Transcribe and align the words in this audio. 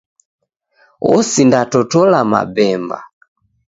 Osindatotola 1.13 2.19
mabemba. 2.31 2.97